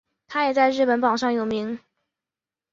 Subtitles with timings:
[0.27, 1.79] 它也在日本榜上有名。